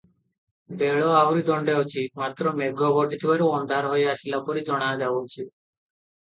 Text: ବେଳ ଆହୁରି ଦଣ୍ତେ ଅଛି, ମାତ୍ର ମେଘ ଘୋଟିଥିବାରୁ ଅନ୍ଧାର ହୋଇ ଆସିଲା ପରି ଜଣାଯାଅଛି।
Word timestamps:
ବେଳ 0.77 1.09
ଆହୁରି 1.17 1.43
ଦଣ୍ତେ 1.49 1.75
ଅଛି, 1.81 2.05
ମାତ୍ର 2.21 2.53
ମେଘ 2.61 2.89
ଘୋଟିଥିବାରୁ 2.97 3.51
ଅନ୍ଧାର 3.59 3.93
ହୋଇ 3.93 4.07
ଆସିଲା 4.15 4.41
ପରି 4.49 4.65
ଜଣାଯାଅଛି। 4.71 5.47